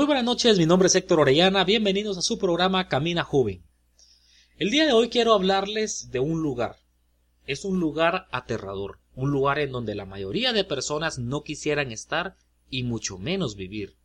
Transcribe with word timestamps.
Muy 0.00 0.06
buenas 0.06 0.24
noches, 0.24 0.56
mi 0.56 0.64
nombre 0.64 0.86
es 0.86 0.94
Héctor 0.94 1.20
Orellana, 1.20 1.62
bienvenidos 1.62 2.16
a 2.16 2.22
su 2.22 2.38
programa 2.38 2.88
Camina 2.88 3.22
Joven. 3.22 3.62
El 4.56 4.70
día 4.70 4.86
de 4.86 4.94
hoy 4.94 5.10
quiero 5.10 5.34
hablarles 5.34 6.10
de 6.10 6.20
un 6.20 6.40
lugar. 6.40 6.78
Es 7.44 7.66
un 7.66 7.80
lugar 7.80 8.26
aterrador, 8.30 8.98
un 9.14 9.30
lugar 9.30 9.58
en 9.58 9.72
donde 9.72 9.94
la 9.94 10.06
mayoría 10.06 10.54
de 10.54 10.64
personas 10.64 11.18
no 11.18 11.42
quisieran 11.42 11.92
estar 11.92 12.38
y 12.70 12.82
mucho 12.82 13.18
menos 13.18 13.56
vivir. 13.56 13.98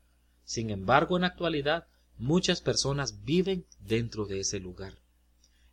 Sin 0.43 0.69
embargo, 0.69 1.15
en 1.15 1.21
la 1.21 1.27
actualidad, 1.27 1.87
muchas 2.17 2.59
personas 2.59 3.23
viven 3.23 3.65
dentro 3.79 4.25
de 4.25 4.41
ese 4.41 4.59
lugar. 4.59 4.95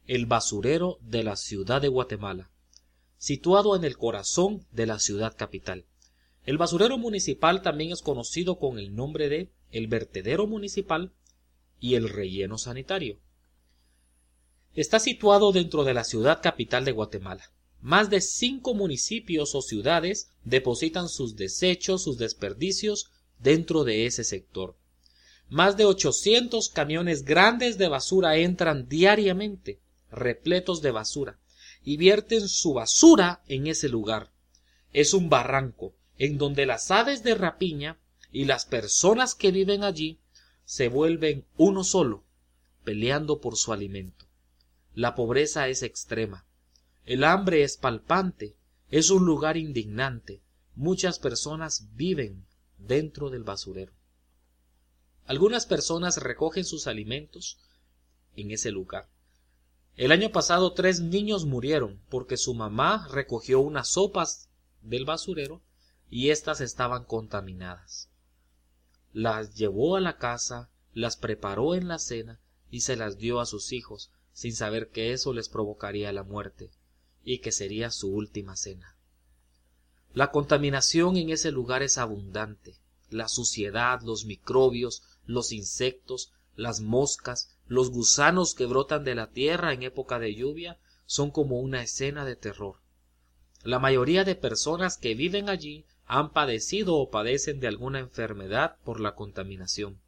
El 0.06 0.26
basurero 0.26 0.98
de 1.00 1.24
la 1.24 1.34
ciudad 1.34 1.82
de 1.82 1.88
Guatemala, 1.88 2.48
situado 3.18 3.74
en 3.74 3.82
el 3.82 3.98
corazón 3.98 4.64
de 4.70 4.86
la 4.86 5.00
ciudad 5.00 5.36
capital. 5.36 5.84
El 6.46 6.58
basurero 6.58 6.96
municipal 6.96 7.60
también 7.60 7.90
es 7.90 8.02
conocido 8.02 8.60
con 8.60 8.78
el 8.78 8.94
nombre 8.94 9.28
de 9.28 9.50
el 9.72 9.88
vertedero 9.88 10.46
municipal 10.46 11.12
y 11.80 11.96
el 11.96 12.08
relleno 12.08 12.58
sanitario. 12.58 13.18
Está 14.74 15.00
situado 15.00 15.52
dentro 15.52 15.84
de 15.84 15.94
la 15.94 16.04
ciudad 16.04 16.40
capital 16.40 16.84
de 16.84 16.92
Guatemala. 16.92 17.50
Más 17.80 18.08
de 18.08 18.20
cinco 18.20 18.74
municipios 18.74 19.54
o 19.54 19.60
ciudades 19.60 20.30
depositan 20.44 21.08
sus 21.08 21.34
desechos, 21.34 22.04
sus 22.04 22.16
desperdicios 22.16 23.10
dentro 23.40 23.82
de 23.84 24.06
ese 24.06 24.22
sector. 24.22 24.76
Más 25.48 25.76
de 25.76 25.84
800 25.84 26.70
camiones 26.70 27.24
grandes 27.24 27.76
de 27.76 27.88
basura 27.88 28.36
entran 28.36 28.88
diariamente, 28.88 29.80
repletos 30.10 30.80
de 30.80 30.92
basura, 30.92 31.40
y 31.84 31.96
vierten 31.96 32.48
su 32.48 32.72
basura 32.72 33.42
en 33.48 33.66
ese 33.66 33.88
lugar. 33.88 34.32
Es 34.92 35.12
un 35.12 35.28
barranco 35.28 35.94
en 36.18 36.38
donde 36.38 36.66
las 36.66 36.90
aves 36.90 37.22
de 37.24 37.34
rapiña 37.34 37.98
y 38.32 38.46
las 38.46 38.64
personas 38.64 39.34
que 39.34 39.52
viven 39.52 39.84
allí 39.84 40.18
se 40.64 40.88
vuelven 40.88 41.44
uno 41.58 41.84
solo, 41.84 42.24
peleando 42.82 43.40
por 43.40 43.56
su 43.56 43.72
alimento. 43.72 44.26
La 44.94 45.14
pobreza 45.14 45.68
es 45.68 45.82
extrema, 45.82 46.46
el 47.04 47.24
hambre 47.24 47.62
es 47.62 47.76
palpante, 47.76 48.56
es 48.90 49.10
un 49.10 49.26
lugar 49.26 49.58
indignante, 49.58 50.40
muchas 50.74 51.18
personas 51.18 51.88
viven 51.94 52.46
dentro 52.78 53.28
del 53.28 53.44
basurero. 53.44 53.92
Algunas 55.26 55.66
personas 55.66 56.16
recogen 56.16 56.64
sus 56.64 56.86
alimentos 56.86 57.58
en 58.34 58.50
ese 58.50 58.70
lugar. 58.70 59.08
El 59.96 60.10
año 60.10 60.32
pasado 60.32 60.72
tres 60.72 61.00
niños 61.00 61.44
murieron 61.44 62.00
porque 62.08 62.38
su 62.38 62.54
mamá 62.54 63.06
recogió 63.10 63.60
unas 63.60 63.88
sopas 63.88 64.48
del 64.80 65.04
basurero 65.04 65.60
y 66.10 66.30
éstas 66.30 66.60
estaban 66.62 67.04
contaminadas 67.04 68.11
las 69.12 69.54
llevó 69.54 69.96
a 69.96 70.00
la 70.00 70.16
casa, 70.16 70.70
las 70.94 71.16
preparó 71.16 71.74
en 71.74 71.88
la 71.88 71.98
cena 71.98 72.40
y 72.70 72.80
se 72.80 72.96
las 72.96 73.18
dio 73.18 73.40
a 73.40 73.46
sus 73.46 73.72
hijos, 73.72 74.10
sin 74.32 74.54
saber 74.54 74.90
que 74.90 75.12
eso 75.12 75.32
les 75.32 75.48
provocaría 75.48 76.12
la 76.12 76.22
muerte 76.22 76.70
y 77.22 77.38
que 77.38 77.52
sería 77.52 77.90
su 77.90 78.10
última 78.12 78.56
cena. 78.56 78.96
La 80.14 80.30
contaminación 80.30 81.16
en 81.16 81.30
ese 81.30 81.52
lugar 81.52 81.82
es 81.82 81.98
abundante. 81.98 82.76
La 83.10 83.28
suciedad, 83.28 84.00
los 84.02 84.24
microbios, 84.24 85.02
los 85.26 85.52
insectos, 85.52 86.32
las 86.56 86.80
moscas, 86.80 87.56
los 87.66 87.90
gusanos 87.90 88.54
que 88.54 88.66
brotan 88.66 89.04
de 89.04 89.14
la 89.14 89.30
tierra 89.30 89.72
en 89.72 89.82
época 89.82 90.18
de 90.18 90.34
lluvia 90.34 90.78
son 91.06 91.30
como 91.30 91.60
una 91.60 91.82
escena 91.82 92.24
de 92.24 92.36
terror. 92.36 92.80
La 93.62 93.78
mayoría 93.78 94.24
de 94.24 94.34
personas 94.34 94.98
que 94.98 95.14
viven 95.14 95.48
allí 95.48 95.86
han 96.14 96.30
padecido 96.30 96.96
o 96.96 97.08
padecen 97.08 97.58
de 97.58 97.68
alguna 97.68 97.98
enfermedad 97.98 98.76
por 98.84 99.00
la 99.00 99.14
contaminación. 99.14 99.98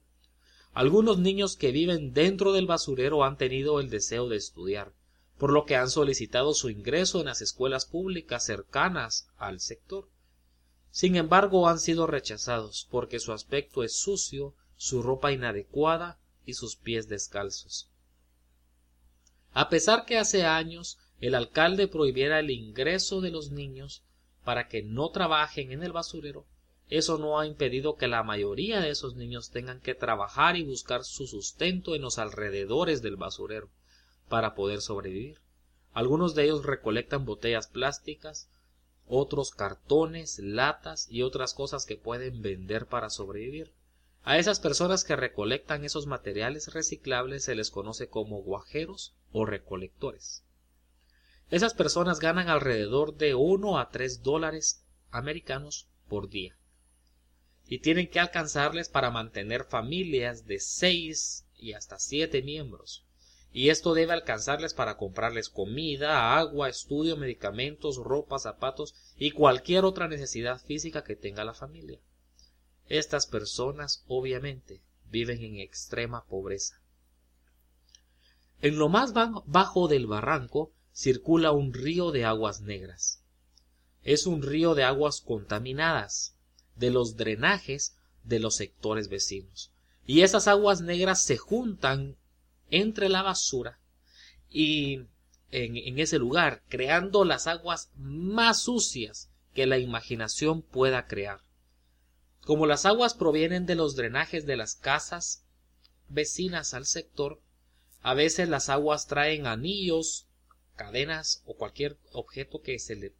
Algunos 0.74 1.16
niños 1.16 1.56
que 1.56 1.72
viven 1.72 2.12
dentro 2.12 2.52
del 2.52 2.66
basurero 2.66 3.24
han 3.24 3.38
tenido 3.38 3.80
el 3.80 3.88
deseo 3.88 4.28
de 4.28 4.36
estudiar, 4.36 4.92
por 5.38 5.50
lo 5.50 5.64
que 5.64 5.76
han 5.76 5.88
solicitado 5.88 6.52
su 6.52 6.68
ingreso 6.68 7.20
en 7.20 7.24
las 7.24 7.40
escuelas 7.40 7.86
públicas 7.86 8.44
cercanas 8.44 9.28
al 9.38 9.60
sector. 9.60 10.10
Sin 10.90 11.16
embargo, 11.16 11.68
han 11.68 11.78
sido 11.78 12.06
rechazados 12.06 12.86
porque 12.90 13.18
su 13.18 13.32
aspecto 13.32 13.82
es 13.82 13.96
sucio, 13.96 14.54
su 14.76 15.02
ropa 15.02 15.32
inadecuada 15.32 16.18
y 16.44 16.52
sus 16.52 16.76
pies 16.76 17.08
descalzos. 17.08 17.88
A 19.54 19.70
pesar 19.70 20.04
que 20.04 20.18
hace 20.18 20.44
años 20.44 20.98
el 21.18 21.34
alcalde 21.34 21.88
prohibiera 21.88 22.40
el 22.40 22.50
ingreso 22.50 23.22
de 23.22 23.30
los 23.30 23.52
niños, 23.52 24.04
para 24.44 24.68
que 24.68 24.82
no 24.82 25.10
trabajen 25.10 25.72
en 25.72 25.82
el 25.82 25.92
basurero, 25.92 26.46
eso 26.90 27.16
no 27.18 27.38
ha 27.38 27.46
impedido 27.46 27.96
que 27.96 28.08
la 28.08 28.22
mayoría 28.22 28.80
de 28.80 28.90
esos 28.90 29.16
niños 29.16 29.50
tengan 29.50 29.80
que 29.80 29.94
trabajar 29.94 30.56
y 30.56 30.62
buscar 30.62 31.04
su 31.04 31.26
sustento 31.26 31.94
en 31.94 32.02
los 32.02 32.18
alrededores 32.18 33.00
del 33.00 33.16
basurero 33.16 33.70
para 34.28 34.54
poder 34.54 34.80
sobrevivir. 34.80 35.40
Algunos 35.92 36.34
de 36.34 36.44
ellos 36.44 36.64
recolectan 36.64 37.24
botellas 37.24 37.68
plásticas, 37.68 38.48
otros 39.06 39.50
cartones, 39.50 40.38
latas 40.38 41.08
y 41.10 41.22
otras 41.22 41.54
cosas 41.54 41.86
que 41.86 41.96
pueden 41.96 42.42
vender 42.42 42.86
para 42.86 43.10
sobrevivir. 43.10 43.72
A 44.22 44.38
esas 44.38 44.60
personas 44.60 45.04
que 45.04 45.16
recolectan 45.16 45.84
esos 45.84 46.06
materiales 46.06 46.72
reciclables 46.72 47.44
se 47.44 47.54
les 47.54 47.70
conoce 47.70 48.08
como 48.08 48.42
guajeros 48.42 49.14
o 49.32 49.46
recolectores. 49.46 50.43
Esas 51.50 51.74
personas 51.74 52.20
ganan 52.20 52.48
alrededor 52.48 53.16
de 53.16 53.34
1 53.34 53.78
a 53.78 53.90
3 53.90 54.22
dólares 54.22 54.84
americanos 55.10 55.88
por 56.08 56.28
día. 56.28 56.56
Y 57.66 57.78
tienen 57.78 58.08
que 58.08 58.20
alcanzarles 58.20 58.88
para 58.88 59.10
mantener 59.10 59.64
familias 59.64 60.46
de 60.46 60.58
6 60.58 61.46
y 61.56 61.72
hasta 61.72 61.98
7 61.98 62.42
miembros. 62.42 63.04
Y 63.52 63.68
esto 63.68 63.94
debe 63.94 64.12
alcanzarles 64.12 64.74
para 64.74 64.96
comprarles 64.96 65.48
comida, 65.48 66.36
agua, 66.36 66.68
estudio, 66.68 67.16
medicamentos, 67.16 67.98
ropa, 67.98 68.38
zapatos 68.38 68.94
y 69.16 69.30
cualquier 69.30 69.84
otra 69.84 70.08
necesidad 70.08 70.60
física 70.60 71.04
que 71.04 71.14
tenga 71.14 71.44
la 71.44 71.54
familia. 71.54 72.00
Estas 72.88 73.26
personas 73.26 74.04
obviamente 74.08 74.82
viven 75.06 75.40
en 75.42 75.60
extrema 75.60 76.24
pobreza. 76.24 76.80
En 78.60 78.76
lo 78.76 78.88
más 78.88 79.12
bajo 79.12 79.88
del 79.88 80.06
barranco 80.06 80.72
circula 80.94 81.50
un 81.50 81.74
río 81.74 82.12
de 82.12 82.24
aguas 82.24 82.60
negras. 82.60 83.20
Es 84.02 84.26
un 84.26 84.42
río 84.42 84.74
de 84.74 84.84
aguas 84.84 85.20
contaminadas, 85.20 86.36
de 86.76 86.90
los 86.90 87.16
drenajes 87.16 87.96
de 88.22 88.38
los 88.38 88.56
sectores 88.56 89.08
vecinos. 89.08 89.72
Y 90.06 90.22
esas 90.22 90.46
aguas 90.48 90.80
negras 90.80 91.22
se 91.22 91.36
juntan 91.36 92.16
entre 92.70 93.08
la 93.08 93.22
basura 93.22 93.80
y 94.48 95.06
en, 95.50 95.76
en, 95.76 95.98
ese 95.98 96.18
lugar, 96.18 96.62
creando 96.68 97.24
las 97.24 97.46
aguas 97.46 97.90
más 97.96 98.60
sucias 98.60 99.30
que 99.52 99.66
la 99.66 99.78
imaginación 99.78 100.62
pueda 100.62 101.06
crear. 101.06 101.40
Como 102.40 102.66
las 102.66 102.86
aguas 102.86 103.14
provienen 103.14 103.66
de 103.66 103.74
los 103.74 103.96
drenajes 103.96 104.46
de 104.46 104.56
las 104.56 104.74
casas 104.74 105.44
vecinas 106.08 106.74
al 106.74 106.86
sector, 106.86 107.40
a 108.02 108.14
veces 108.14 108.48
las 108.48 108.68
aguas 108.68 109.06
traen 109.06 109.46
anillos 109.46 110.26
cadenas 110.74 111.42
o 111.46 111.56
cualquier 111.56 111.98
objeto 112.12 112.60
que 112.60 112.78
se 112.78 112.96
le 112.96 113.14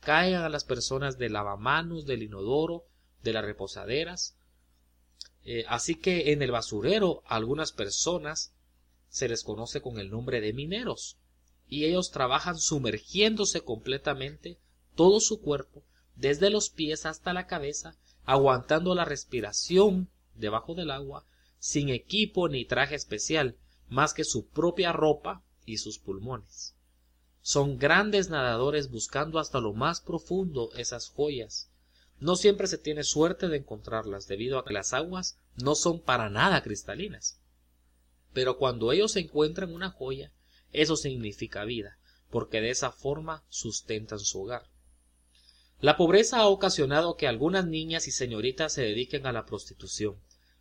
caiga 0.00 0.44
a 0.44 0.48
las 0.48 0.64
personas 0.64 1.18
del 1.18 1.32
lavamanos, 1.32 2.06
del 2.06 2.22
inodoro, 2.22 2.84
de 3.22 3.32
las 3.32 3.44
reposaderas. 3.44 4.36
Eh, 5.44 5.64
así 5.68 5.94
que 5.94 6.32
en 6.32 6.42
el 6.42 6.50
basurero 6.50 7.22
algunas 7.26 7.72
personas 7.72 8.52
se 9.08 9.28
les 9.28 9.44
conoce 9.44 9.80
con 9.80 9.98
el 9.98 10.10
nombre 10.10 10.40
de 10.40 10.52
mineros 10.52 11.18
y 11.68 11.84
ellos 11.84 12.10
trabajan 12.10 12.58
sumergiéndose 12.58 13.62
completamente 13.62 14.58
todo 14.94 15.20
su 15.20 15.40
cuerpo, 15.40 15.82
desde 16.14 16.50
los 16.50 16.70
pies 16.70 17.06
hasta 17.06 17.32
la 17.32 17.46
cabeza, 17.46 17.96
aguantando 18.24 18.94
la 18.94 19.04
respiración 19.04 20.10
debajo 20.34 20.74
del 20.74 20.90
agua, 20.90 21.26
sin 21.58 21.88
equipo 21.88 22.48
ni 22.48 22.64
traje 22.64 22.94
especial, 22.94 23.56
más 23.88 24.14
que 24.14 24.24
su 24.24 24.48
propia 24.48 24.92
ropa 24.92 25.42
y 25.64 25.78
sus 25.78 25.98
pulmones. 25.98 26.74
Son 27.46 27.76
grandes 27.76 28.30
nadadores 28.30 28.90
buscando 28.90 29.38
hasta 29.38 29.60
lo 29.60 29.74
más 29.74 30.00
profundo 30.00 30.70
esas 30.78 31.10
joyas. 31.10 31.68
No 32.18 32.36
siempre 32.36 32.66
se 32.66 32.78
tiene 32.78 33.04
suerte 33.04 33.48
de 33.48 33.58
encontrarlas 33.58 34.26
debido 34.26 34.58
a 34.58 34.64
que 34.64 34.72
las 34.72 34.94
aguas 34.94 35.38
no 35.62 35.74
son 35.74 36.00
para 36.00 36.30
nada 36.30 36.62
cristalinas. 36.62 37.38
Pero 38.32 38.56
cuando 38.56 38.92
ellos 38.92 39.14
encuentran 39.16 39.74
una 39.74 39.90
joya, 39.90 40.32
eso 40.72 40.96
significa 40.96 41.66
vida, 41.66 41.98
porque 42.30 42.62
de 42.62 42.70
esa 42.70 42.90
forma 42.90 43.44
sustentan 43.50 44.20
su 44.20 44.40
hogar. 44.40 44.70
La 45.82 45.98
pobreza 45.98 46.38
ha 46.38 46.46
ocasionado 46.46 47.18
que 47.18 47.28
algunas 47.28 47.66
niñas 47.66 48.08
y 48.08 48.10
señoritas 48.10 48.72
se 48.72 48.80
dediquen 48.80 49.26
a 49.26 49.32
la 49.32 49.44
prostitución. 49.44 50.16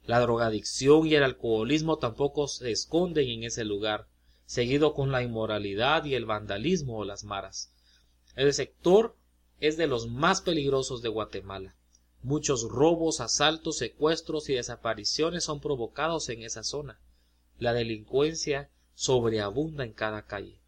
La 0.06 0.20
drogadicción 0.20 1.08
y 1.08 1.16
el 1.16 1.24
alcoholismo 1.24 1.98
tampoco 1.98 2.50
se 2.50 2.72
esconden 2.72 3.30
en 3.30 3.44
ese 3.46 3.64
lugar, 3.64 4.10
seguido 4.54 4.94
con 4.94 5.12
la 5.12 5.24
inmoralidad 5.24 6.06
y 6.06 6.14
el 6.14 6.26
vandalismo 6.26 7.00
o 7.00 7.06
las 7.06 7.24
maras. 7.24 7.72
El 8.36 8.54
sector 8.54 9.16
es 9.60 9.78
de 9.78 9.88
los 9.88 10.08
más 10.08 10.42
peligrosos 10.42 11.02
de 11.02 11.10
Guatemala. 11.10 11.76
Muchos 12.22 12.70
robos, 12.70 13.20
asaltos, 13.20 13.80
secuestros 13.80 14.50
y 14.50 14.54
desapariciones 14.54 15.44
son 15.46 15.60
provocados 15.60 16.30
en 16.30 16.44
esa 16.44 16.64
zona. 16.64 17.00
La 17.58 17.74
delincuencia 17.74 18.70
sobreabunda 18.94 19.86
en 19.86 19.94
cada 19.94 20.28
calle. 20.28 20.60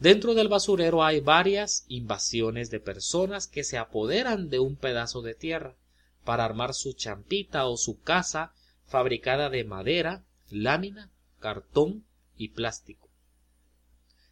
Dentro 0.00 0.32
del 0.32 0.48
basurero 0.48 1.04
hay 1.04 1.20
varias 1.20 1.84
invasiones 1.88 2.70
de 2.70 2.80
personas 2.80 3.46
que 3.46 3.62
se 3.62 3.76
apoderan 3.76 4.48
de 4.48 4.58
un 4.58 4.74
pedazo 4.74 5.20
de 5.20 5.34
tierra 5.34 5.76
para 6.24 6.46
armar 6.46 6.72
su 6.72 6.94
champita 6.94 7.66
o 7.66 7.76
su 7.76 8.00
casa 8.00 8.54
fabricada 8.86 9.50
de 9.50 9.64
madera, 9.64 10.24
lámina, 10.48 11.10
cartón 11.40 12.06
y 12.42 12.48
plástico. 12.48 13.08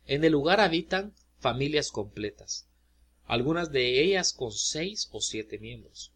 En 0.06 0.24
el 0.24 0.32
lugar 0.32 0.60
habitan 0.60 1.14
familias 1.38 1.90
completas, 1.90 2.68
algunas 3.24 3.70
de 3.70 4.02
ellas 4.02 4.32
con 4.32 4.52
seis 4.52 5.08
o 5.12 5.20
siete 5.20 5.58
miembros. 5.58 6.12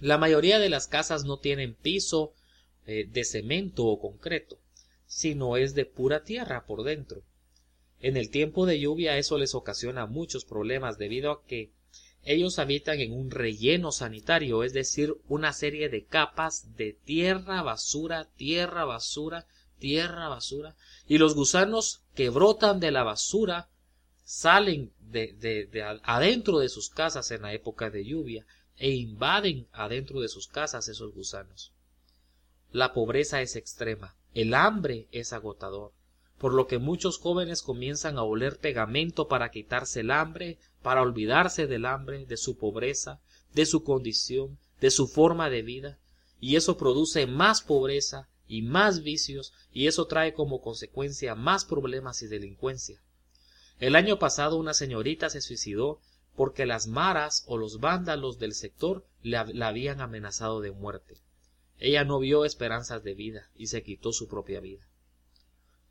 La 0.00 0.16
mayoría 0.16 0.58
de 0.58 0.70
las 0.70 0.86
casas 0.86 1.24
no 1.24 1.38
tienen 1.38 1.74
piso 1.74 2.32
eh, 2.86 3.06
de 3.10 3.24
cemento 3.24 3.84
o 3.84 4.00
concreto, 4.00 4.58
sino 5.06 5.56
es 5.56 5.74
de 5.74 5.84
pura 5.84 6.22
tierra 6.22 6.66
por 6.66 6.84
dentro. 6.84 7.22
En 8.00 8.16
el 8.16 8.30
tiempo 8.30 8.64
de 8.64 8.78
lluvia 8.78 9.18
eso 9.18 9.38
les 9.38 9.54
ocasiona 9.54 10.06
muchos 10.06 10.44
problemas 10.44 10.98
debido 10.98 11.32
a 11.32 11.44
que 11.44 11.72
ellos 12.22 12.58
habitan 12.58 13.00
en 13.00 13.12
un 13.12 13.30
relleno 13.30 13.90
sanitario, 13.90 14.62
es 14.62 14.72
decir, 14.72 15.16
una 15.28 15.52
serie 15.52 15.88
de 15.88 16.04
capas 16.04 16.76
de 16.76 16.92
tierra, 16.92 17.62
basura, 17.62 18.28
tierra, 18.36 18.84
basura, 18.84 19.46
tierra, 19.78 20.28
basura, 20.28 20.76
y 21.06 21.18
los 21.18 21.34
gusanos 21.34 22.02
que 22.14 22.30
brotan 22.30 22.80
de 22.80 22.90
la 22.90 23.02
basura 23.02 23.68
salen 24.24 24.92
de, 25.00 25.32
de, 25.32 26.00
adentro 26.02 26.58
de 26.58 26.68
sus 26.68 26.90
casas 26.90 27.30
en 27.30 27.42
la 27.42 27.54
época 27.54 27.90
de 27.90 28.04
lluvia 28.04 28.46
e 28.76 28.90
invaden 28.90 29.66
adentro 29.72 30.20
de 30.20 30.28
sus 30.28 30.46
casas 30.46 30.88
esos 30.88 31.14
gusanos. 31.14 31.72
La 32.70 32.92
pobreza 32.92 33.40
es 33.40 33.56
extrema, 33.56 34.14
el 34.34 34.54
hambre 34.54 35.08
es 35.10 35.32
agotador, 35.32 35.92
por 36.38 36.52
lo 36.52 36.66
que 36.66 36.78
muchos 36.78 37.18
jóvenes 37.18 37.62
comienzan 37.62 38.18
a 38.18 38.22
oler 38.22 38.58
pegamento 38.58 39.26
para 39.26 39.50
quitarse 39.50 40.00
el 40.00 40.10
hambre, 40.10 40.58
para 40.82 41.02
olvidarse 41.02 41.66
del 41.66 41.86
hambre, 41.86 42.26
de 42.26 42.36
su 42.36 42.58
pobreza, 42.58 43.20
de 43.54 43.66
su 43.66 43.82
condición, 43.82 44.58
de 44.80 44.90
su 44.90 45.08
forma 45.08 45.50
de 45.50 45.62
vida, 45.62 45.98
y 46.40 46.56
eso 46.56 46.76
produce 46.76 47.26
más 47.26 47.62
pobreza 47.62 48.28
y 48.48 48.62
más 48.62 49.02
vicios, 49.02 49.52
y 49.72 49.86
eso 49.86 50.06
trae 50.06 50.32
como 50.32 50.60
consecuencia 50.60 51.34
más 51.34 51.64
problemas 51.64 52.22
y 52.22 52.26
delincuencia. 52.26 53.00
El 53.78 53.94
año 53.94 54.18
pasado 54.18 54.56
una 54.56 54.74
señorita 54.74 55.30
se 55.30 55.40
suicidó 55.40 56.00
porque 56.34 56.66
las 56.66 56.86
maras 56.86 57.44
o 57.46 57.58
los 57.58 57.78
vándalos 57.78 58.38
del 58.38 58.54
sector 58.54 59.06
la, 59.22 59.46
habían 59.66 60.00
amenazado 60.00 60.60
de 60.60 60.72
muerte. 60.72 61.20
Ella 61.78 62.04
no 62.04 62.18
vio 62.18 62.44
esperanzas 62.44 63.04
de 63.04 63.14
vida 63.14 63.50
y 63.54 63.68
se 63.68 63.82
quitó 63.82 64.12
su 64.12 64.26
propia 64.28 64.60
vida. 64.60 64.88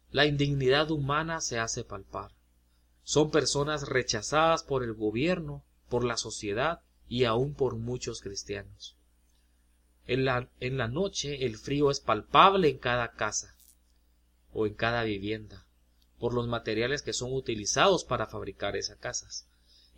La 0.10 0.26
indignidad 0.26 0.90
humana 0.92 1.42
se 1.42 1.60
hace 1.60 1.84
palpar. 1.84 2.32
Son 3.04 3.30
personas 3.30 3.88
rechazadas 3.88 4.64
por 4.64 4.84
el 4.84 4.94
gobierno, 4.94 5.64
por 5.90 6.04
la 6.04 6.18
sociedad 6.18 6.82
y 7.08 7.26
aun 7.26 7.54
por 7.54 7.76
muchos 7.76 8.22
cristianos. 8.22 8.98
En 10.08 10.26
la, 10.26 10.50
en 10.60 10.78
la 10.78 10.88
noche 10.88 11.46
el 11.46 11.58
frío 11.58 11.92
es 11.92 12.00
palpable 12.00 12.70
en 12.70 12.78
cada 12.78 13.12
casa 13.14 13.56
o 14.52 14.66
en 14.66 14.74
cada 14.74 15.04
vivienda, 15.04 15.66
por 16.18 16.34
los 16.34 16.48
materiales 16.48 17.02
que 17.02 17.14
son 17.14 17.34
utilizados 17.34 18.04
para 18.04 18.28
fabricar 18.28 18.76
esas 18.76 18.98
casas 18.98 19.48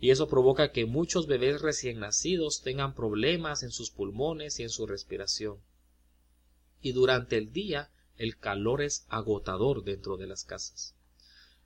y 0.00 0.10
eso 0.10 0.28
provoca 0.28 0.72
que 0.72 0.86
muchos 0.86 1.26
bebés 1.26 1.60
recién 1.60 2.00
nacidos 2.00 2.62
tengan 2.62 2.94
problemas 2.94 3.62
en 3.62 3.70
sus 3.70 3.90
pulmones 3.90 4.58
y 4.58 4.62
en 4.62 4.70
su 4.70 4.86
respiración. 4.86 5.58
Y 6.80 6.92
durante 6.92 7.36
el 7.36 7.52
día 7.52 7.90
el 8.16 8.38
calor 8.38 8.80
es 8.80 9.04
agotador 9.10 9.84
dentro 9.84 10.16
de 10.16 10.26
las 10.26 10.44
casas. 10.44 10.94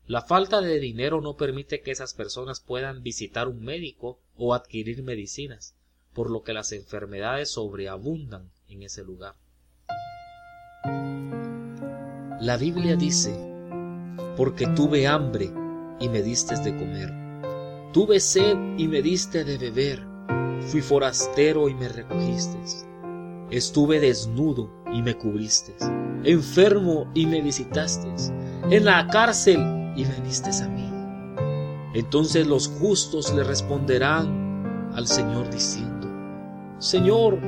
La 0.07 0.21
falta 0.21 0.61
de 0.61 0.81
dinero 0.81 1.21
no 1.21 1.37
permite 1.37 1.81
que 1.81 1.93
esas 1.93 2.13
personas 2.13 2.61
puedan 2.61 3.03
visitar 3.03 3.47
un 3.47 3.63
médico 3.63 4.19
o 4.37 4.53
adquirir 4.53 5.03
medicinas, 5.05 5.77
por 6.15 6.31
lo 6.31 6.43
que 6.43 6.53
las 6.53 6.73
enfermedades 6.73 7.51
sobreabundan 7.51 8.51
en 8.69 8.83
ese 8.83 9.05
lugar. 9.05 9.35
La 12.41 12.57
Biblia 12.59 12.97
dice, 12.97 13.35
porque 14.37 14.67
tuve 14.69 15.07
hambre 15.07 15.51
y 16.01 16.09
me 16.09 16.23
diste 16.23 16.57
de 16.57 16.77
comer 16.77 17.25
Tuve 17.95 18.19
sed 18.19 18.59
y 18.77 18.89
me 18.89 19.03
diste 19.03 19.45
de 19.45 19.57
beber, 19.57 20.05
fui 20.67 20.81
forastero 20.81 21.69
y 21.69 21.75
me 21.75 21.89
recogiste. 21.89 22.59
Estuve 23.53 24.01
desnudo 24.01 24.69
y 24.93 25.01
me 25.01 25.15
cubriste, 25.17 25.77
enfermo 26.25 27.09
y 27.15 27.27
me 27.27 27.41
visitaste, 27.41 28.13
en 28.69 28.85
la 28.85 29.07
cárcel 29.07 29.61
y 29.95 30.05
viniste 30.05 30.51
a 30.61 30.69
mí. 30.69 30.91
Entonces 31.95 32.49
los 32.49 32.67
justos 32.67 33.33
le 33.33 33.45
responderán 33.45 34.91
al 34.93 35.07
Señor 35.07 35.49
diciendo, 35.51 35.94
Señor, 36.79 37.39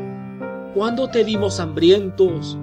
¿cuándo 0.75 1.08
te 1.08 1.25
vimos 1.25 1.61
hambrientos 1.61 2.58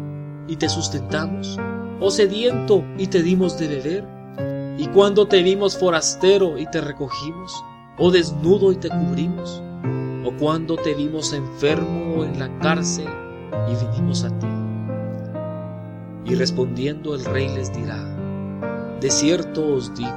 y 0.47 0.55
te 0.55 0.69
sustentamos? 0.69 1.59
¿O 1.99 2.11
sediento 2.11 2.83
y 2.97 3.07
te 3.07 3.21
dimos 3.23 3.57
de 3.57 3.67
beber? 3.67 4.05
¿Y 4.77 4.87
cuándo 4.87 5.27
te 5.27 5.43
vimos 5.43 5.77
forastero 5.77 6.57
y 6.57 6.65
te 6.65 6.81
recogimos? 6.81 7.63
o 7.97 8.11
desnudo 8.11 8.71
y 8.71 8.75
te 8.75 8.89
cubrimos, 8.89 9.61
o 10.25 10.31
cuando 10.39 10.75
te 10.75 10.95
vimos 10.95 11.33
enfermo 11.33 12.23
en 12.23 12.39
la 12.39 12.57
cárcel 12.59 13.07
y 13.69 13.85
vinimos 13.85 14.23
a 14.23 14.29
ti. 14.39 14.47
Y 16.25 16.35
respondiendo 16.35 17.13
el 17.15 17.23
rey 17.25 17.49
les 17.49 17.73
dirá, 17.73 18.03
de 18.99 19.11
cierto 19.11 19.75
os 19.75 19.93
digo, 19.93 20.11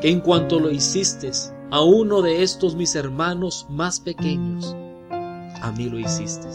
que 0.00 0.10
en 0.10 0.20
cuanto 0.20 0.60
lo 0.60 0.70
hiciste 0.70 1.30
a 1.70 1.82
uno 1.82 2.22
de 2.22 2.42
estos 2.42 2.76
mis 2.76 2.94
hermanos 2.94 3.66
más 3.68 4.00
pequeños, 4.00 4.74
a 5.62 5.72
mí 5.72 5.88
lo 5.88 5.98
hiciste. 5.98 6.48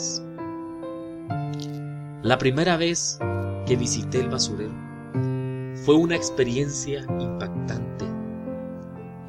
La 2.22 2.38
primera 2.38 2.78
vez 2.78 3.20
que 3.66 3.76
visité 3.76 4.20
el 4.20 4.30
basurero 4.30 4.74
fue 5.86 5.96
una 5.96 6.16
experiencia 6.16 7.06
impactante 7.20 8.14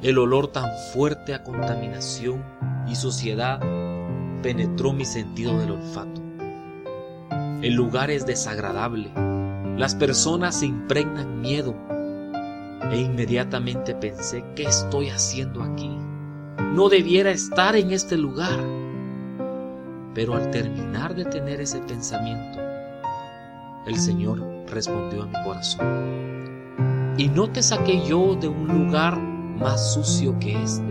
el 0.05 0.19
olor 0.19 0.49
tan 0.49 0.69
fuerte 0.93 1.33
a 1.33 1.41
contaminación 1.41 2.43
y 2.87 2.93
suciedad 2.93 3.59
penetró 4.43 4.93
mi 4.93 5.03
sentido 5.03 5.57
del 5.57 5.71
olfato. 5.71 6.21
El 7.63 7.73
lugar 7.73 8.11
es 8.11 8.23
desagradable. 8.27 9.11
Las 9.77 9.95
personas 9.95 10.59
se 10.59 10.67
impregnan 10.67 11.41
miedo. 11.41 11.73
E 12.91 12.97
inmediatamente 12.97 13.95
pensé, 13.95 14.45
¿qué 14.55 14.65
estoy 14.65 15.09
haciendo 15.09 15.63
aquí? 15.63 15.89
No 16.73 16.87
debiera 16.87 17.31
estar 17.31 17.75
en 17.75 17.89
este 17.89 18.15
lugar. 18.15 18.59
Pero 20.15 20.33
al 20.33 20.49
terminar 20.49 21.13
de 21.13 21.25
tener 21.25 21.61
ese 21.61 21.79
pensamiento, 21.81 22.59
el 23.85 23.97
Señor 23.97 24.41
respondió 24.67 25.21
a 25.21 25.27
mi 25.27 25.43
corazón. 25.43 27.13
¿Y 27.17 27.27
no 27.27 27.47
te 27.51 27.61
saqué 27.61 28.03
yo 28.07 28.35
de 28.35 28.47
un 28.47 28.67
lugar 28.67 29.19
más 29.55 29.93
sucio 29.93 30.37
que 30.39 30.61
este. 30.61 30.83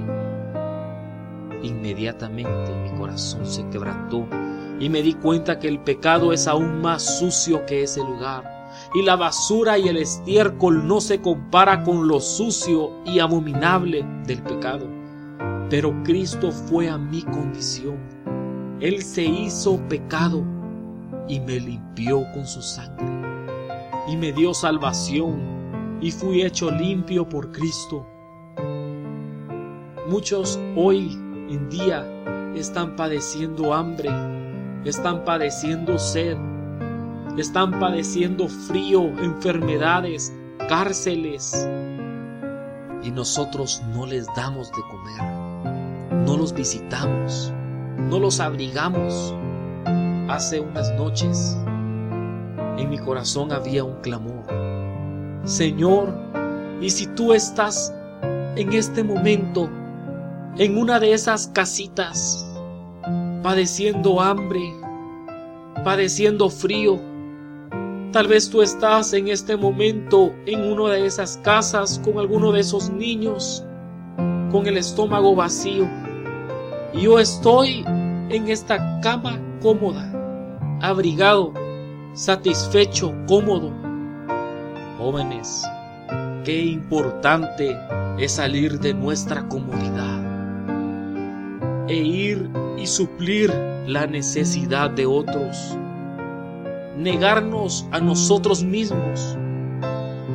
Inmediatamente 1.62 2.74
mi 2.82 2.90
corazón 2.98 3.46
se 3.46 3.66
quebrantó 3.68 4.26
y 4.80 4.88
me 4.88 5.02
di 5.02 5.14
cuenta 5.14 5.58
que 5.58 5.68
el 5.68 5.78
pecado 5.80 6.32
es 6.32 6.46
aún 6.46 6.80
más 6.80 7.18
sucio 7.18 7.64
que 7.66 7.82
ese 7.82 8.00
lugar. 8.00 8.52
Y 8.94 9.02
la 9.02 9.16
basura 9.16 9.78
y 9.78 9.88
el 9.88 9.98
estiércol 9.98 10.86
no 10.86 11.00
se 11.00 11.20
compara 11.20 11.84
con 11.84 12.08
lo 12.08 12.20
sucio 12.20 12.90
y 13.04 13.20
abominable 13.20 14.04
del 14.26 14.42
pecado. 14.42 14.86
Pero 15.70 15.94
Cristo 16.02 16.50
fue 16.50 16.88
a 16.88 16.98
mi 16.98 17.22
condición. 17.22 18.13
Él 18.84 19.02
se 19.02 19.24
hizo 19.24 19.78
pecado 19.88 20.44
y 21.26 21.40
me 21.40 21.58
limpió 21.58 22.24
con 22.32 22.46
su 22.46 22.62
sangre. 22.62 23.06
Y 24.08 24.16
me 24.16 24.32
dio 24.32 24.54
salvación 24.54 25.98
y 26.00 26.10
fui 26.10 26.42
hecho 26.42 26.70
limpio 26.70 27.28
por 27.28 27.50
Cristo 27.50 28.06
Muchos 30.06 30.60
hoy 30.76 31.12
en 31.48 31.70
día 31.70 32.06
están 32.54 32.94
padeciendo 32.94 33.72
hambre, 33.72 34.10
están 34.84 35.24
padeciendo 35.24 35.98
sed, 35.98 36.36
están 37.38 37.80
padeciendo 37.80 38.46
frío, 38.46 39.04
enfermedades, 39.22 40.30
cárceles. 40.68 41.66
Y 43.02 43.10
nosotros 43.12 43.82
no 43.94 44.04
les 44.04 44.26
damos 44.36 44.70
de 44.72 44.82
comer, 44.90 46.22
no 46.26 46.36
los 46.36 46.52
visitamos, 46.52 47.50
no 47.98 48.18
los 48.18 48.40
abrigamos. 48.40 49.34
Hace 50.28 50.60
unas 50.60 50.92
noches 50.94 51.56
en 52.78 52.90
mi 52.90 52.98
corazón 52.98 53.52
había 53.52 53.84
un 53.84 54.00
clamor. 54.00 54.44
Señor, 55.44 56.14
y 56.80 56.90
si 56.90 57.06
tú 57.08 57.32
estás 57.32 57.94
en 58.56 58.72
este 58.72 59.04
momento 59.04 59.68
en 60.56 60.78
una 60.78 61.00
de 61.00 61.12
esas 61.12 61.48
casitas, 61.48 62.46
padeciendo 63.42 64.20
hambre, 64.20 64.62
padeciendo 65.84 66.48
frío, 66.48 66.98
Tal 68.14 68.28
vez 68.28 68.48
tú 68.48 68.62
estás 68.62 69.12
en 69.12 69.26
este 69.26 69.56
momento 69.56 70.32
en 70.46 70.70
una 70.70 70.90
de 70.90 71.04
esas 71.04 71.36
casas 71.38 72.00
con 72.04 72.16
alguno 72.20 72.52
de 72.52 72.60
esos 72.60 72.88
niños, 72.88 73.64
con 74.52 74.68
el 74.68 74.76
estómago 74.76 75.34
vacío. 75.34 75.88
Yo 76.94 77.18
estoy 77.18 77.84
en 77.86 78.48
esta 78.48 79.00
cama 79.00 79.40
cómoda, 79.60 80.10
abrigado, 80.80 81.52
satisfecho, 82.14 83.12
cómodo. 83.26 83.72
Jóvenes, 84.98 85.62
qué 86.44 86.64
importante 86.64 87.76
es 88.18 88.32
salir 88.32 88.78
de 88.78 88.94
nuestra 88.94 89.48
comodidad 89.48 90.20
e 91.88 91.96
ir 91.96 92.48
y 92.78 92.86
suplir 92.86 93.52
la 93.86 94.06
necesidad 94.06 94.90
de 94.90 95.06
otros 95.06 95.76
negarnos 96.96 97.86
a 97.90 97.98
nosotros 97.98 98.62
mismos 98.62 99.36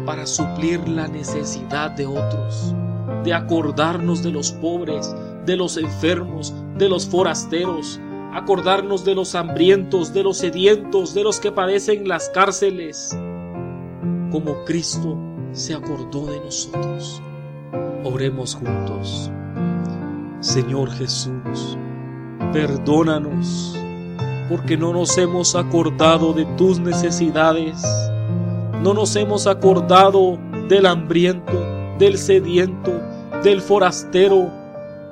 para 0.06 0.26
suplir 0.26 0.88
la 0.88 1.08
necesidad 1.08 1.92
de 1.92 2.06
otros, 2.06 2.76
de 3.24 3.34
acordarnos 3.34 4.24
de 4.24 4.32
los 4.32 4.52
pobres, 4.52 5.16
de 5.50 5.58
los 5.58 5.78
enfermos, 5.78 6.54
de 6.78 6.88
los 6.88 7.08
forasteros, 7.08 8.00
acordarnos 8.36 9.04
de 9.04 9.16
los 9.16 9.34
hambrientos, 9.34 10.14
de 10.14 10.22
los 10.22 10.38
sedientos, 10.38 11.16
de 11.16 11.24
los 11.24 11.40
que 11.40 11.52
padecen 11.52 12.08
las 12.08 12.30
cárceles, 12.30 13.18
como 14.30 14.64
Cristo 14.66 15.18
se 15.52 15.74
acordó 15.74 16.28
de 16.28 16.40
nosotros. 16.40 17.20
Oremos 18.04 18.54
juntos. 18.54 19.32
Señor 20.40 20.92
Jesús, 20.92 21.80
perdónanos 22.54 23.76
porque 24.50 24.78
no 24.78 24.94
nos 24.94 25.18
hemos 25.18 25.56
acordado 25.56 26.32
de 26.34 26.46
tus 26.58 26.80
necesidades, 26.80 27.82
no 28.84 28.94
nos 28.94 29.16
hemos 29.16 29.48
acordado 29.48 30.38
del 30.68 30.86
hambriento, 30.86 31.60
del 31.98 32.20
sediento, 32.20 32.92
del 33.44 33.62
forastero, 33.62 34.59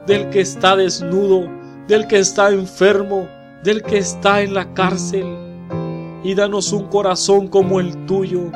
del 0.07 0.29
que 0.29 0.39
está 0.39 0.77
desnudo, 0.77 1.49
del 1.87 2.07
que 2.07 2.19
está 2.19 2.49
enfermo, 2.49 3.27
del 3.61 3.83
que 3.83 3.97
está 3.97 4.41
en 4.41 4.53
la 4.53 4.73
cárcel. 4.73 5.25
Y 6.23 6.33
danos 6.33 6.71
un 6.71 6.87
corazón 6.87 7.49
como 7.49 7.81
el 7.81 8.05
tuyo, 8.05 8.49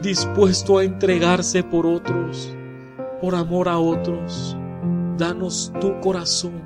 dispuesto 0.00 0.78
a 0.78 0.84
entregarse 0.84 1.64
por 1.64 1.84
otros, 1.84 2.54
por 3.20 3.34
amor 3.34 3.68
a 3.68 3.78
otros. 3.78 4.56
Danos 5.18 5.72
tu 5.80 5.98
corazón 6.00 6.62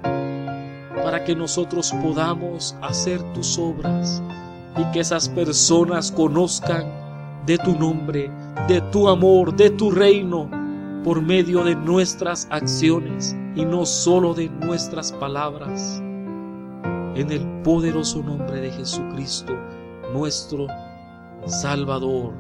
para 1.03 1.25
que 1.25 1.35
nosotros 1.35 1.93
podamos 2.03 2.77
hacer 2.83 3.21
tus 3.33 3.59
obras 3.59 4.23
y 4.77 4.85
que 4.93 5.01
esas 5.01 5.31
personas 5.31 6.13
conozcan 6.13 6.85
de 7.47 7.57
tu 7.57 7.73
nombre, 7.73 8.31
de 8.69 8.83
tu 8.93 9.09
amor, 9.09 9.57
de 9.57 9.71
tu 9.71 9.91
reino, 9.91 10.51
por 11.05 11.21
medio 11.21 11.65
de 11.65 11.75
nuestras 11.75 12.47
acciones 12.51 13.37
y 13.55 13.65
no 13.65 13.85
solo 13.87 14.35
de 14.35 14.49
nuestras 14.49 15.13
palabras. 15.13 16.01
En 17.15 17.31
el 17.31 17.47
poderoso 17.63 18.23
nombre 18.23 18.61
de 18.61 18.71
Jesucristo, 18.71 19.55
nuestro 20.13 20.67
Salvador. 21.47 22.33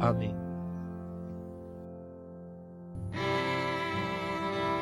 Amén. 0.00 0.34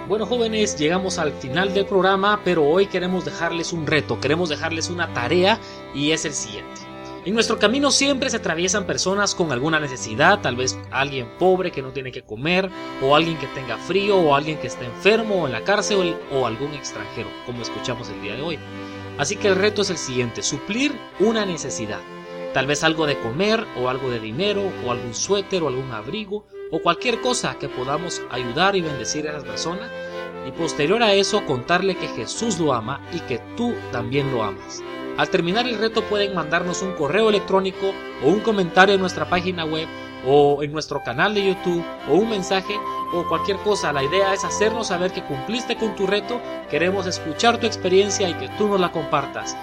Bueno 0.08 0.24
jóvenes, 0.24 0.78
llegamos 0.78 1.18
al 1.18 1.32
final 1.32 1.74
del 1.74 1.84
programa, 1.84 2.40
pero 2.44 2.64
hoy 2.64 2.86
queremos 2.86 3.24
dejarles 3.24 3.72
un 3.72 3.86
reto, 3.86 4.20
queremos 4.20 4.48
dejarles 4.48 4.88
una 4.88 5.12
tarea 5.12 5.58
y 5.94 6.12
es 6.12 6.24
el 6.24 6.32
siguiente. 6.32 6.95
En 7.26 7.34
nuestro 7.34 7.58
camino 7.58 7.90
siempre 7.90 8.30
se 8.30 8.36
atraviesan 8.36 8.86
personas 8.86 9.34
con 9.34 9.50
alguna 9.50 9.80
necesidad, 9.80 10.40
tal 10.42 10.54
vez 10.54 10.78
alguien 10.92 11.26
pobre 11.40 11.72
que 11.72 11.82
no 11.82 11.90
tiene 11.90 12.12
que 12.12 12.22
comer, 12.22 12.70
o 13.02 13.16
alguien 13.16 13.36
que 13.36 13.48
tenga 13.48 13.76
frío, 13.78 14.16
o 14.16 14.36
alguien 14.36 14.58
que 14.58 14.68
está 14.68 14.84
enfermo 14.84 15.42
o 15.42 15.46
en 15.46 15.52
la 15.52 15.64
cárcel, 15.64 16.16
o 16.30 16.46
algún 16.46 16.72
extranjero, 16.74 17.28
como 17.44 17.62
escuchamos 17.62 18.08
el 18.10 18.22
día 18.22 18.36
de 18.36 18.42
hoy. 18.42 18.60
Así 19.18 19.34
que 19.34 19.48
el 19.48 19.56
reto 19.56 19.82
es 19.82 19.90
el 19.90 19.98
siguiente, 19.98 20.40
suplir 20.40 20.96
una 21.18 21.44
necesidad. 21.44 21.98
Tal 22.54 22.68
vez 22.68 22.84
algo 22.84 23.08
de 23.08 23.18
comer, 23.18 23.66
o 23.76 23.88
algo 23.88 24.08
de 24.08 24.20
dinero, 24.20 24.62
o 24.86 24.92
algún 24.92 25.12
suéter, 25.12 25.64
o 25.64 25.68
algún 25.68 25.90
abrigo, 25.90 26.46
o 26.70 26.78
cualquier 26.78 27.20
cosa 27.22 27.58
que 27.58 27.68
podamos 27.68 28.22
ayudar 28.30 28.76
y 28.76 28.82
bendecir 28.82 29.26
a 29.26 29.30
esas 29.30 29.44
personas 29.44 29.90
y 30.46 30.52
posterior 30.52 31.02
a 31.02 31.12
eso 31.12 31.44
contarle 31.44 31.96
que 31.96 32.06
Jesús 32.06 32.60
lo 32.60 32.72
ama 32.72 33.00
y 33.12 33.18
que 33.18 33.40
tú 33.56 33.74
también 33.90 34.30
lo 34.30 34.44
amas. 34.44 34.80
Al 35.16 35.30
terminar 35.30 35.66
el 35.66 35.78
reto 35.78 36.02
pueden 36.02 36.34
mandarnos 36.34 36.82
un 36.82 36.92
correo 36.92 37.30
electrónico 37.30 37.92
o 38.22 38.28
un 38.28 38.40
comentario 38.40 38.94
en 38.94 39.00
nuestra 39.00 39.28
página 39.28 39.64
web 39.64 39.88
o 40.26 40.62
en 40.62 40.72
nuestro 40.72 41.02
canal 41.02 41.34
de 41.34 41.46
YouTube 41.46 41.84
o 42.10 42.14
un 42.14 42.28
mensaje 42.28 42.78
o 43.14 43.26
cualquier 43.26 43.56
cosa. 43.58 43.92
La 43.92 44.04
idea 44.04 44.34
es 44.34 44.44
hacernos 44.44 44.88
saber 44.88 45.12
que 45.12 45.24
cumpliste 45.24 45.76
con 45.76 45.94
tu 45.94 46.06
reto, 46.06 46.40
queremos 46.70 47.06
escuchar 47.06 47.58
tu 47.58 47.66
experiencia 47.66 48.28
y 48.28 48.34
que 48.34 48.48
tú 48.58 48.68
nos 48.68 48.78
la 48.80 48.92
compartas. 48.92 49.56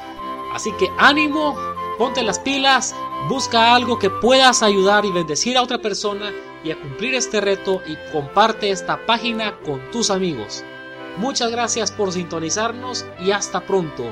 Así 0.53 0.71
que 0.79 0.89
ánimo, 0.97 1.55
ponte 1.99 2.23
las 2.23 2.39
pilas, 2.39 2.95
busca 3.29 3.75
algo 3.75 3.99
que 3.99 4.09
puedas 4.09 4.63
ayudar 4.63 5.05
y 5.05 5.11
bendecir 5.11 5.57
a 5.57 5.61
otra 5.61 5.77
persona 5.77 6.31
y 6.63 6.71
a 6.71 6.79
cumplir 6.79 7.13
este 7.13 7.41
reto 7.41 7.81
y 7.85 7.95
comparte 8.11 8.71
esta 8.71 9.05
página 9.05 9.59
con 9.65 9.91
tus 9.91 10.09
amigos. 10.09 10.63
Muchas 11.17 11.51
gracias 11.51 11.91
por 11.91 12.11
sintonizarnos 12.11 13.05
y 13.19 13.31
hasta 13.31 13.61
pronto. 13.61 14.11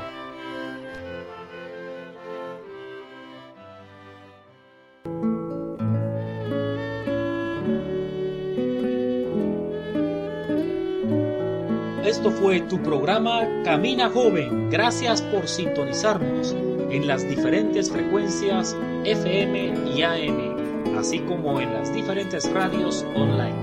Fue 12.52 12.60
tu 12.60 12.84
programa 12.84 13.48
Camina 13.64 14.10
Joven. 14.10 14.70
Gracias 14.70 15.22
por 15.22 15.48
sintonizarnos 15.48 16.54
en 16.90 17.08
las 17.08 17.26
diferentes 17.26 17.90
frecuencias 17.90 18.76
FM 19.06 19.74
y 19.96 20.02
AM, 20.02 20.98
así 20.98 21.20
como 21.20 21.62
en 21.62 21.74
las 21.74 21.94
diferentes 21.94 22.52
radios 22.52 23.06
online. 23.16 23.56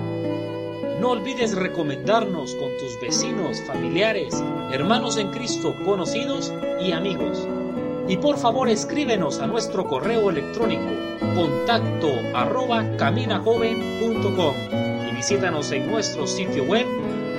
No 1.03 1.11
olvides 1.11 1.55
recomendarnos 1.55 2.55
con 2.55 2.71
tus 2.79 2.99
vecinos, 2.99 3.61
familiares, 3.67 4.43
hermanos 4.73 5.19
en 5.19 5.33
Cristo, 5.33 5.75
conocidos 5.85 6.51
y 6.81 6.93
amigos. 6.93 7.47
Y 8.09 8.17
por 8.17 8.39
favor 8.39 8.71
escríbenos 8.71 9.39
a 9.41 9.47
nuestro 9.47 9.87
correo 9.87 10.31
electrónico 10.31 10.89
contacto 11.35 12.09
arroba 12.35 12.87
caminajoven.com 12.97 14.55
y 15.11 15.15
visítanos 15.15 15.73
en 15.73 15.91
nuestro 15.91 16.27
sitio 16.27 16.65
web 16.65 16.87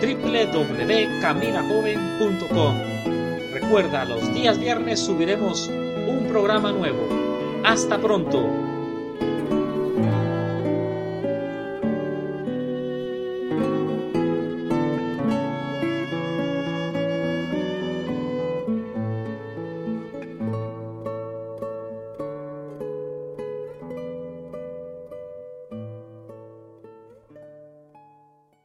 www.caminajoven.com. 0.01 2.75
Recuerda, 3.51 4.05
los 4.05 4.33
días 4.33 4.57
viernes 4.59 4.99
subiremos 4.99 5.67
un 5.67 6.25
programa 6.27 6.71
nuevo. 6.71 7.07
Hasta 7.63 7.99
pronto. 7.99 8.68